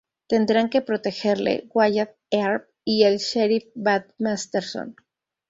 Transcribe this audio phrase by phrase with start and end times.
[0.27, 4.95] Tendrán que protegerle Wyatt Earp y el sheriff Bat Masterson.